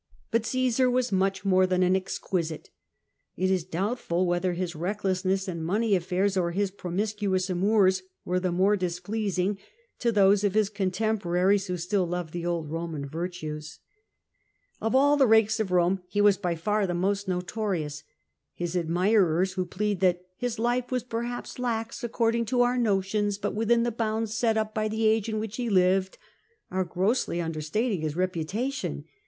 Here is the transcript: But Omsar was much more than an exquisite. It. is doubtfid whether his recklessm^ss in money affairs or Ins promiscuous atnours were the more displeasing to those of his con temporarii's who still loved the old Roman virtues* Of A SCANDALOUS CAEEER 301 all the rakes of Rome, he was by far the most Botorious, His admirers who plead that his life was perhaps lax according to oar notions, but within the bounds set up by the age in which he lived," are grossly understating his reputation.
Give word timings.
But 0.31 0.45
Omsar 0.55 0.89
was 0.91 1.11
much 1.11 1.45
more 1.45 1.67
than 1.67 1.83
an 1.83 1.95
exquisite. 1.95 2.71
It. 3.37 3.51
is 3.51 3.63
doubtfid 3.63 4.25
whether 4.25 4.53
his 4.53 4.73
recklessm^ss 4.73 5.47
in 5.47 5.61
money 5.63 5.93
affairs 5.95 6.35
or 6.35 6.49
Ins 6.53 6.71
promiscuous 6.71 7.49
atnours 7.49 8.01
were 8.25 8.39
the 8.39 8.51
more 8.51 8.75
displeasing 8.75 9.59
to 9.99 10.11
those 10.11 10.43
of 10.43 10.55
his 10.55 10.71
con 10.71 10.89
temporarii's 10.89 11.67
who 11.67 11.77
still 11.77 12.07
loved 12.07 12.33
the 12.33 12.47
old 12.47 12.71
Roman 12.71 13.07
virtues* 13.07 13.77
Of 14.81 14.95
A 14.95 14.97
SCANDALOUS 14.97 14.97
CAEEER 14.97 14.97
301 14.97 15.03
all 15.07 15.17
the 15.17 15.27
rakes 15.27 15.59
of 15.59 15.71
Rome, 15.71 16.01
he 16.07 16.19
was 16.19 16.37
by 16.37 16.55
far 16.55 16.87
the 16.87 16.95
most 16.95 17.27
Botorious, 17.29 18.01
His 18.55 18.75
admirers 18.75 19.51
who 19.53 19.65
plead 19.67 19.99
that 19.99 20.25
his 20.35 20.57
life 20.57 20.89
was 20.89 21.03
perhaps 21.03 21.59
lax 21.59 22.03
according 22.03 22.45
to 22.45 22.61
oar 22.61 22.75
notions, 22.75 23.37
but 23.37 23.53
within 23.53 23.83
the 23.83 23.91
bounds 23.91 24.35
set 24.35 24.57
up 24.57 24.73
by 24.73 24.87
the 24.87 25.05
age 25.05 25.29
in 25.29 25.37
which 25.37 25.57
he 25.57 25.69
lived," 25.69 26.17
are 26.71 26.83
grossly 26.85 27.39
understating 27.39 28.01
his 28.01 28.15
reputation. 28.15 29.05